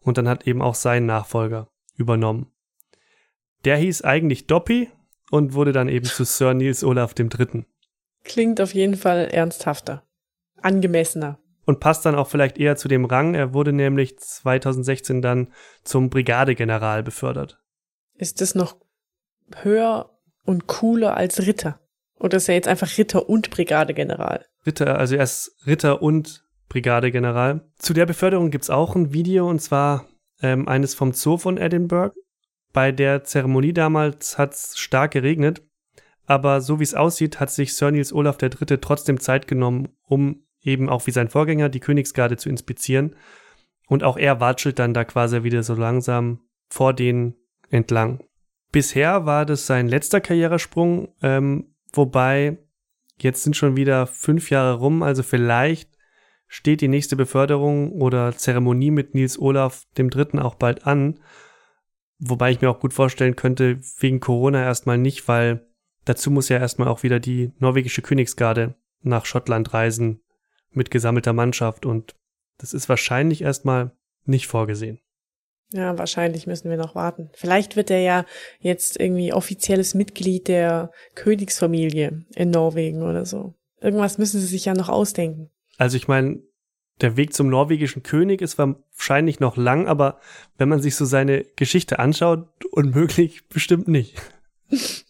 und 0.00 0.18
dann 0.18 0.28
hat 0.28 0.46
eben 0.46 0.62
auch 0.62 0.74
sein 0.74 1.06
Nachfolger 1.06 1.68
übernommen. 1.96 2.52
Der 3.64 3.76
hieß 3.76 4.02
eigentlich 4.02 4.46
Doppy 4.46 4.90
und 5.30 5.54
wurde 5.54 5.72
dann 5.72 5.88
eben 5.88 6.04
zu 6.04 6.24
Sir 6.24 6.54
Nils 6.54 6.84
Olaf 6.84 7.14
III. 7.18 7.64
Klingt 8.24 8.60
auf 8.60 8.74
jeden 8.74 8.96
Fall 8.96 9.28
ernsthafter, 9.32 10.04
angemessener. 10.60 11.38
Und 11.64 11.80
passt 11.80 12.04
dann 12.04 12.16
auch 12.16 12.28
vielleicht 12.28 12.58
eher 12.58 12.76
zu 12.76 12.88
dem 12.88 13.04
Rang. 13.04 13.34
Er 13.34 13.54
wurde 13.54 13.72
nämlich 13.72 14.18
2016 14.18 15.22
dann 15.22 15.52
zum 15.84 16.10
Brigadegeneral 16.10 17.04
befördert. 17.04 17.60
Ist 18.14 18.40
das 18.40 18.54
noch 18.54 18.76
höher 19.62 20.18
und 20.44 20.66
cooler 20.66 21.16
als 21.16 21.46
Ritter? 21.46 21.80
Oder 22.18 22.38
ist 22.38 22.48
er 22.48 22.56
jetzt 22.56 22.68
einfach 22.68 22.98
Ritter 22.98 23.28
und 23.28 23.50
Brigadegeneral? 23.50 24.44
Ritter, 24.66 24.98
also 24.98 25.16
er 25.16 25.24
ist 25.24 25.56
Ritter 25.66 26.02
und 26.02 26.44
Brigadegeneral. 26.68 27.68
Zu 27.76 27.92
der 27.92 28.06
Beförderung 28.06 28.50
gibt's 28.50 28.70
auch 28.70 28.94
ein 28.94 29.12
Video 29.12 29.48
und 29.48 29.60
zwar 29.60 30.06
ähm, 30.40 30.68
eines 30.68 30.94
vom 30.94 31.12
Zoo 31.12 31.36
von 31.36 31.58
Edinburgh. 31.58 32.14
Bei 32.72 32.92
der 32.92 33.24
Zeremonie 33.24 33.72
damals 33.72 34.38
hat 34.38 34.54
es 34.54 34.78
stark 34.78 35.12
geregnet, 35.12 35.62
aber 36.26 36.60
so 36.60 36.78
wie 36.78 36.84
es 36.84 36.94
aussieht, 36.94 37.40
hat 37.40 37.50
sich 37.50 37.74
Sir 37.74 37.90
Niels 37.90 38.12
Olaf 38.12 38.38
III. 38.40 38.78
trotzdem 38.78 39.20
Zeit 39.20 39.46
genommen, 39.46 39.88
um 40.06 40.44
eben 40.62 40.88
auch 40.88 41.06
wie 41.06 41.10
sein 41.10 41.28
Vorgänger 41.28 41.68
die 41.68 41.80
Königsgarde 41.80 42.36
zu 42.36 42.48
inspizieren. 42.48 43.16
Und 43.88 44.04
auch 44.04 44.16
er 44.16 44.40
watschelt 44.40 44.78
dann 44.78 44.94
da 44.94 45.04
quasi 45.04 45.42
wieder 45.42 45.62
so 45.62 45.74
langsam 45.74 46.40
vor 46.70 46.94
denen 46.94 47.34
entlang. 47.68 48.24
Bisher 48.70 49.26
war 49.26 49.44
das 49.44 49.66
sein 49.66 49.88
letzter 49.88 50.22
Karrieresprung, 50.22 51.14
ähm, 51.20 51.74
wobei 51.92 52.58
jetzt 53.22 53.42
sind 53.42 53.56
schon 53.56 53.76
wieder 53.76 54.06
fünf 54.06 54.50
Jahre 54.50 54.74
rum, 54.74 55.02
also 55.02 55.22
vielleicht 55.22 55.90
steht 56.48 56.80
die 56.82 56.88
nächste 56.88 57.16
Beförderung 57.16 57.92
oder 57.92 58.36
Zeremonie 58.36 58.90
mit 58.90 59.14
Nils 59.14 59.38
Olaf 59.38 59.84
dem 59.96 60.10
Dritten 60.10 60.38
auch 60.38 60.54
bald 60.54 60.86
an. 60.86 61.18
Wobei 62.18 62.50
ich 62.50 62.60
mir 62.60 62.70
auch 62.70 62.80
gut 62.80 62.92
vorstellen 62.92 63.36
könnte, 63.36 63.80
wegen 63.98 64.20
Corona 64.20 64.62
erstmal 64.62 64.98
nicht, 64.98 65.26
weil 65.28 65.66
dazu 66.04 66.30
muss 66.30 66.50
ja 66.50 66.58
erstmal 66.58 66.88
auch 66.88 67.02
wieder 67.02 67.20
die 67.20 67.52
norwegische 67.58 68.02
Königsgarde 68.02 68.74
nach 69.00 69.24
Schottland 69.24 69.72
reisen 69.72 70.20
mit 70.70 70.90
gesammelter 70.90 71.32
Mannschaft 71.32 71.86
und 71.86 72.14
das 72.58 72.74
ist 72.74 72.88
wahrscheinlich 72.88 73.42
erstmal 73.42 73.96
nicht 74.24 74.46
vorgesehen. 74.46 75.00
Ja, 75.72 75.98
wahrscheinlich 75.98 76.46
müssen 76.46 76.70
wir 76.70 76.76
noch 76.76 76.94
warten. 76.94 77.30
Vielleicht 77.34 77.76
wird 77.76 77.90
er 77.90 78.00
ja 78.00 78.24
jetzt 78.60 79.00
irgendwie 79.00 79.32
offizielles 79.32 79.94
Mitglied 79.94 80.48
der 80.48 80.90
Königsfamilie 81.14 82.24
in 82.34 82.50
Norwegen 82.50 83.02
oder 83.02 83.24
so. 83.24 83.54
Irgendwas 83.80 84.18
müssen 84.18 84.40
sie 84.40 84.46
sich 84.46 84.66
ja 84.66 84.74
noch 84.74 84.88
ausdenken. 84.88 85.50
Also 85.78 85.96
ich 85.96 86.08
meine, 86.08 86.40
der 87.00 87.16
Weg 87.16 87.34
zum 87.34 87.48
norwegischen 87.48 88.02
König 88.02 88.40
ist 88.42 88.58
wahrscheinlich 88.58 89.40
noch 89.40 89.56
lang, 89.56 89.88
aber 89.88 90.20
wenn 90.58 90.68
man 90.68 90.80
sich 90.80 90.94
so 90.94 91.04
seine 91.04 91.44
Geschichte 91.56 91.98
anschaut, 91.98 92.48
unmöglich 92.70 93.48
bestimmt 93.48 93.88
nicht. 93.88 94.16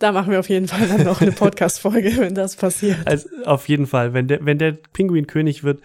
Da 0.00 0.10
machen 0.10 0.32
wir 0.32 0.40
auf 0.40 0.48
jeden 0.48 0.66
Fall 0.66 0.88
dann 0.88 1.04
noch 1.04 1.20
eine 1.20 1.32
Podcast-Folge, 1.32 2.16
wenn 2.18 2.34
das 2.34 2.56
passiert. 2.56 3.06
Also 3.06 3.28
auf 3.44 3.68
jeden 3.68 3.86
Fall, 3.86 4.12
wenn 4.12 4.26
der, 4.26 4.44
wenn 4.44 4.58
der 4.58 4.72
Pinguin 4.72 5.28
König 5.28 5.62
wird, 5.62 5.80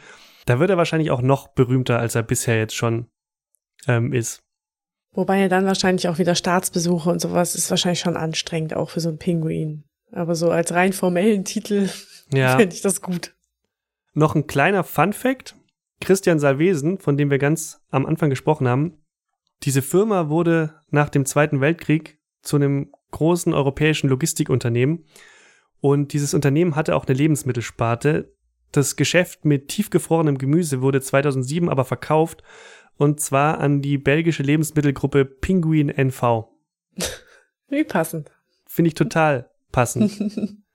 da 0.45 0.59
wird 0.59 0.71
er 0.71 0.77
wahrscheinlich 0.77 1.11
auch 1.11 1.21
noch 1.21 1.49
berühmter, 1.49 1.99
als 1.99 2.15
er 2.15 2.23
bisher 2.23 2.57
jetzt 2.57 2.75
schon 2.75 3.05
ähm, 3.87 4.13
ist. 4.13 4.41
Wobei 5.11 5.41
er 5.41 5.49
dann 5.49 5.65
wahrscheinlich 5.65 6.07
auch 6.07 6.19
wieder 6.19 6.35
Staatsbesuche 6.35 7.09
und 7.09 7.19
sowas 7.19 7.55
ist 7.55 7.69
wahrscheinlich 7.69 7.99
schon 7.99 8.15
anstrengend, 8.15 8.75
auch 8.75 8.91
für 8.91 8.99
so 8.99 9.09
einen 9.09 9.17
Pinguin. 9.17 9.83
Aber 10.11 10.35
so 10.35 10.51
als 10.51 10.73
rein 10.73 10.93
formellen 10.93 11.45
Titel 11.45 11.89
ja. 12.33 12.57
finde 12.57 12.75
ich 12.75 12.81
das 12.81 13.01
gut. 13.01 13.35
Noch 14.13 14.35
ein 14.35 14.47
kleiner 14.47 14.83
Fun 14.83 15.13
Fact. 15.13 15.55
Christian 16.01 16.39
Salvesen, 16.39 16.97
von 16.99 17.17
dem 17.17 17.29
wir 17.29 17.39
ganz 17.39 17.81
am 17.89 18.05
Anfang 18.05 18.29
gesprochen 18.29 18.67
haben, 18.67 18.97
Diese 19.63 19.81
Firma 19.81 20.29
wurde 20.29 20.75
nach 20.89 21.09
dem 21.09 21.25
Zweiten 21.25 21.59
Weltkrieg 21.59 22.19
zu 22.41 22.55
einem 22.55 22.93
großen 23.11 23.53
europäischen 23.53 24.09
Logistikunternehmen 24.09 25.05
und 25.81 26.13
dieses 26.13 26.33
Unternehmen 26.33 26.75
hatte 26.75 26.95
auch 26.95 27.05
eine 27.05 27.17
Lebensmittelsparte. 27.17 28.33
Das 28.71 28.95
Geschäft 28.95 29.45
mit 29.45 29.67
tiefgefrorenem 29.69 30.37
Gemüse 30.37 30.81
wurde 30.81 31.01
2007 31.01 31.69
aber 31.69 31.85
verkauft 31.85 32.43
und 32.99 33.21
zwar 33.21 33.59
an 33.59 33.81
die 33.81 33.97
belgische 33.97 34.43
Lebensmittelgruppe 34.43 35.23
Pinguin 35.23 35.89
NV. 35.89 36.49
Wie 37.69 37.85
passend. 37.85 38.29
Finde 38.67 38.89
ich 38.89 38.93
total 38.93 39.49
passend. 39.71 40.21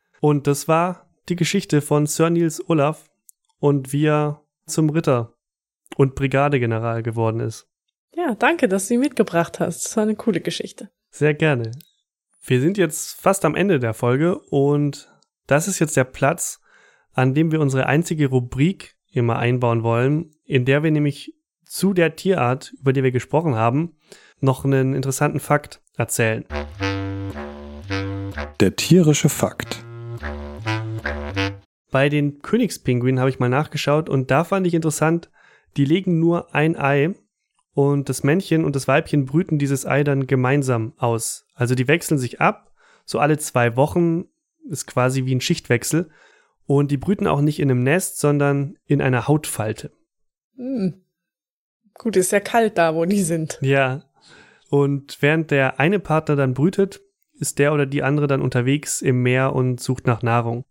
und 0.21 0.47
das 0.47 0.67
war 0.67 1.11
die 1.29 1.37
Geschichte 1.37 1.83
von 1.83 2.07
Sir 2.07 2.31
Niels 2.31 2.67
Olaf 2.69 3.11
und 3.59 3.93
wie 3.93 4.07
er 4.07 4.43
zum 4.67 4.91
Ritter 4.91 5.35
und 5.97 6.15
Brigadegeneral 6.15 7.03
geworden 7.03 7.41
ist. 7.41 7.69
Ja, 8.15 8.35
danke, 8.35 8.69
dass 8.69 8.89
du 8.89 8.95
ihn 8.95 9.01
mitgebracht 9.01 9.61
hast. 9.61 9.85
Das 9.85 9.97
war 9.97 10.05
eine 10.05 10.17
coole 10.17 10.41
Geschichte. 10.41 10.91
Sehr 11.11 11.35
gerne. 11.35 11.73
Wir 12.43 12.61
sind 12.61 12.79
jetzt 12.79 13.21
fast 13.21 13.45
am 13.45 13.55
Ende 13.55 13.79
der 13.81 13.93
Folge 13.93 14.39
und 14.39 15.11
das 15.47 15.69
ist 15.69 15.79
jetzt 15.79 15.97
der 15.97 16.05
Platz, 16.05 16.61
an 17.13 17.35
dem 17.35 17.53
wir 17.53 17.61
unsere 17.61 17.87
einzige 17.87 18.29
Rubrik 18.29 18.97
immer 19.11 19.39
einbauen 19.39 19.83
wollen, 19.83 20.31
in 20.45 20.65
der 20.65 20.83
wir 20.83 20.91
nämlich 20.91 21.35
zu 21.75 21.93
der 21.93 22.15
Tierart, 22.15 22.73
über 22.79 22.93
die 22.93 23.03
wir 23.03 23.11
gesprochen 23.11 23.57
haben, 23.57 23.97
noch 24.39 24.65
einen 24.65 24.95
interessanten 24.95 25.41
Fakt 25.41 25.83
erzählen. 25.97 26.45
Der 28.61 28.77
tierische 28.77 29.29
Fakt. 29.29 29.85
Bei 31.91 32.09
den 32.09 32.43
Königspinguinen 32.43 33.19
habe 33.19 33.29
ich 33.29 33.41
mal 33.41 33.49
nachgeschaut 33.49 34.09
und 34.09 34.31
da 34.31 34.45
fand 34.45 34.69
ich 34.69 34.75
interessant, 34.75 35.33
die 35.77 35.85
legen 35.85 36.21
nur 36.21 36.55
ein 36.55 36.77
Ei 36.77 37.17
und 37.73 38.09
das 38.09 38.23
Männchen 38.23 38.65
und 38.65 38.77
das 38.77 38.87
Weibchen 38.87 39.25
brüten 39.25 39.59
dieses 39.59 39.85
Ei 39.85 40.05
dann 40.05 40.29
gemeinsam 40.29 40.93
aus. 40.97 41.45
Also 41.55 41.75
die 41.75 41.89
wechseln 41.89 42.19
sich 42.19 42.41
ab, 42.41 42.73
so 43.05 43.19
alle 43.19 43.37
zwei 43.39 43.75
Wochen 43.75 44.27
ist 44.71 44.87
quasi 44.87 45.25
wie 45.25 45.35
ein 45.35 45.41
Schichtwechsel 45.41 46.09
und 46.67 46.93
die 46.93 46.99
brüten 46.99 47.27
auch 47.27 47.41
nicht 47.41 47.59
in 47.59 47.69
einem 47.69 47.83
Nest, 47.83 48.21
sondern 48.21 48.77
in 48.87 49.03
einer 49.03 49.27
Hautfalte. 49.27 49.91
Hm. 50.57 51.04
Gut, 51.99 52.17
ist 52.17 52.33
ja 52.33 52.41
kalt 52.41 52.79
da, 52.79 52.95
wo 52.95 53.05
die 53.05 53.23
sind. 53.23 53.59
Ja. 53.61 54.03
Und 54.71 55.19
während 55.21 55.51
der 55.51 55.79
eine 55.79 56.01
Partner 56.01 56.37
dann 56.37 56.55
brütet, 56.55 57.01
ist 57.39 57.59
der 57.59 57.73
oder 57.73 57.87
die 57.87 58.03
andere 58.03 58.27
dann 58.27 58.43
unterwegs 58.43 59.03
im 59.03 59.23
Meer 59.23 59.55
und 59.55 59.81
sucht 59.81 60.07
nach 60.07 60.23
Nahrung. 60.23 60.65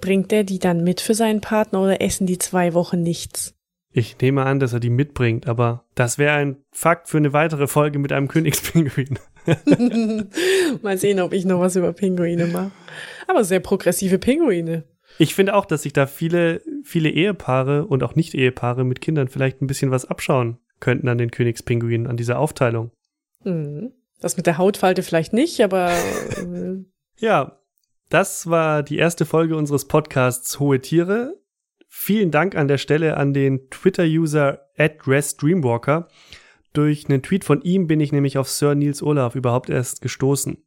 Bringt 0.00 0.30
der 0.30 0.44
die 0.44 0.58
dann 0.58 0.82
mit 0.82 1.00
für 1.00 1.14
seinen 1.14 1.40
Partner 1.40 1.82
oder 1.82 2.00
essen 2.00 2.26
die 2.26 2.38
zwei 2.38 2.74
Wochen 2.74 3.02
nichts? 3.02 3.54
Ich 3.92 4.18
nehme 4.20 4.44
an, 4.44 4.60
dass 4.60 4.72
er 4.72 4.80
die 4.80 4.90
mitbringt, 4.90 5.48
aber 5.48 5.84
das 5.94 6.16
wäre 6.16 6.34
ein 6.34 6.56
Fakt 6.70 7.08
für 7.08 7.16
eine 7.16 7.32
weitere 7.32 7.66
Folge 7.66 7.98
mit 7.98 8.12
einem 8.12 8.28
Königspinguin. 8.28 9.18
Mal 10.82 10.98
sehen, 10.98 11.20
ob 11.20 11.32
ich 11.32 11.44
noch 11.44 11.60
was 11.60 11.76
über 11.76 11.92
Pinguine 11.92 12.46
mache. 12.46 12.70
Aber 13.26 13.42
sehr 13.44 13.60
progressive 13.60 14.18
Pinguine. 14.18 14.84
Ich 15.20 15.34
finde 15.34 15.54
auch, 15.54 15.66
dass 15.66 15.82
sich 15.82 15.92
da 15.92 16.06
viele, 16.06 16.62
viele 16.82 17.10
Ehepaare 17.10 17.84
und 17.84 18.02
auch 18.02 18.14
Nicht-Ehepaare 18.14 18.84
mit 18.84 19.02
Kindern 19.02 19.28
vielleicht 19.28 19.60
ein 19.60 19.66
bisschen 19.66 19.90
was 19.90 20.06
abschauen 20.06 20.56
könnten 20.80 21.08
an 21.08 21.18
den 21.18 21.30
Königspinguinen, 21.30 22.06
an 22.06 22.16
dieser 22.16 22.38
Aufteilung. 22.38 22.90
Mhm. 23.44 23.92
Das 24.22 24.38
mit 24.38 24.46
der 24.46 24.56
Hautfalte 24.56 25.02
vielleicht 25.02 25.34
nicht, 25.34 25.60
aber. 25.60 25.92
Äh, 26.38 26.84
ja, 27.18 27.60
das 28.08 28.48
war 28.48 28.82
die 28.82 28.96
erste 28.96 29.26
Folge 29.26 29.56
unseres 29.56 29.86
Podcasts 29.86 30.58
Hohe 30.58 30.80
Tiere. 30.80 31.38
Vielen 31.86 32.30
Dank 32.30 32.56
an 32.56 32.66
der 32.66 32.78
Stelle 32.78 33.18
an 33.18 33.34
den 33.34 33.68
Twitter-User 33.68 34.70
@restdreamwalker. 34.78 36.08
Durch 36.72 37.10
einen 37.10 37.22
Tweet 37.22 37.44
von 37.44 37.60
ihm 37.60 37.88
bin 37.88 38.00
ich 38.00 38.12
nämlich 38.12 38.38
auf 38.38 38.48
Sir 38.48 38.74
Niels 38.74 39.02
Olaf 39.02 39.34
überhaupt 39.34 39.68
erst 39.68 40.00
gestoßen. 40.00 40.64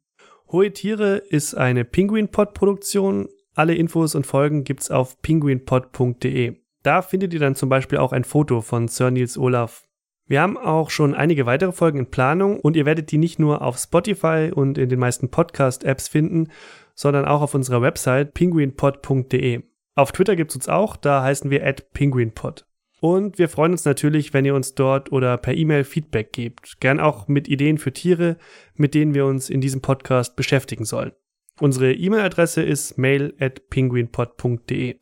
Hohe 0.52 0.72
Tiere 0.72 1.16
ist 1.16 1.54
eine 1.54 1.84
Penguin-Pod-Produktion. 1.84 3.28
Alle 3.54 3.74
Infos 3.74 4.14
und 4.14 4.26
Folgen 4.26 4.64
gibt's 4.64 4.90
auf 4.90 5.22
penguinpod.de. 5.22 6.56
Da 6.82 7.02
findet 7.02 7.32
ihr 7.32 7.40
dann 7.40 7.54
zum 7.54 7.68
Beispiel 7.68 7.98
auch 7.98 8.12
ein 8.12 8.24
Foto 8.24 8.60
von 8.60 8.88
Sir 8.88 9.10
Niels 9.10 9.38
Olaf. 9.38 9.84
Wir 10.26 10.40
haben 10.40 10.56
auch 10.56 10.90
schon 10.90 11.14
einige 11.14 11.46
weitere 11.46 11.72
Folgen 11.72 12.00
in 12.00 12.10
Planung 12.10 12.58
und 12.58 12.76
ihr 12.76 12.86
werdet 12.86 13.10
die 13.12 13.18
nicht 13.18 13.38
nur 13.38 13.62
auf 13.62 13.78
Spotify 13.78 14.50
und 14.52 14.76
in 14.76 14.88
den 14.88 14.98
meisten 14.98 15.30
Podcast-Apps 15.30 16.08
finden, 16.08 16.48
sondern 16.94 17.26
auch 17.26 17.42
auf 17.42 17.54
unserer 17.54 17.80
Website 17.80 18.34
penguinpod.de. 18.34 19.62
Auf 19.94 20.12
Twitter 20.12 20.34
gibt's 20.34 20.56
uns 20.56 20.68
auch, 20.68 20.96
da 20.96 21.22
heißen 21.22 21.50
wir 21.50 21.64
at 21.64 21.92
penguinpod. 21.92 22.66
Und 23.00 23.38
wir 23.38 23.48
freuen 23.48 23.72
uns 23.72 23.84
natürlich, 23.84 24.32
wenn 24.32 24.46
ihr 24.46 24.54
uns 24.54 24.74
dort 24.74 25.12
oder 25.12 25.36
per 25.36 25.54
E-Mail 25.54 25.84
Feedback 25.84 26.32
gebt. 26.32 26.80
Gern 26.80 27.00
auch 27.00 27.28
mit 27.28 27.46
Ideen 27.48 27.78
für 27.78 27.92
Tiere, 27.92 28.38
mit 28.74 28.94
denen 28.94 29.14
wir 29.14 29.26
uns 29.26 29.50
in 29.50 29.60
diesem 29.60 29.82
Podcast 29.82 30.36
beschäftigen 30.36 30.84
sollen. 30.84 31.12
Unsere 31.60 31.92
E-Mail-Adresse 31.92 32.62
ist 32.62 32.98
mail 32.98 33.34
at 33.38 33.70
penguinpod.de. 33.70 34.96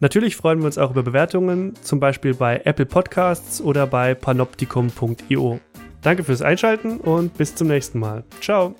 Natürlich 0.00 0.34
freuen 0.34 0.60
wir 0.60 0.66
uns 0.66 0.78
auch 0.78 0.92
über 0.92 1.02
Bewertungen, 1.02 1.74
zum 1.82 2.00
Beispiel 2.00 2.34
bei 2.34 2.62
Apple 2.64 2.86
Podcasts 2.86 3.60
oder 3.60 3.86
bei 3.86 4.14
panoptikum.io. 4.14 5.60
Danke 6.00 6.24
fürs 6.24 6.40
Einschalten 6.40 6.98
und 6.98 7.36
bis 7.36 7.54
zum 7.54 7.68
nächsten 7.68 7.98
Mal. 7.98 8.24
Ciao. 8.40 8.74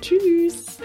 Tschüss. 0.00 0.78